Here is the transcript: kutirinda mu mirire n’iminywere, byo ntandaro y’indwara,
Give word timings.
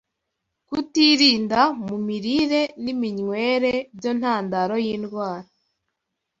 kutirinda 0.67 1.61
mu 1.85 1.95
mirire 2.05 2.61
n’iminywere, 2.83 3.71
byo 3.97 4.11
ntandaro 4.19 4.75
y’indwara, 4.85 5.47